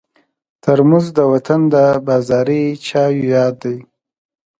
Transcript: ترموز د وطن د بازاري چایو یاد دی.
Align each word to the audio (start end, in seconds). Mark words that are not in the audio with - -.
ترموز 0.63 1.05
د 1.17 1.19
وطن 1.31 1.61
د 1.73 1.75
بازاري 2.07 2.63
چایو 2.87 3.25
یاد 3.35 3.53
دی. 3.63 3.77